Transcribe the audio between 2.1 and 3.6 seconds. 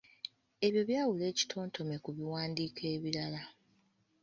biwandiiko ebirala.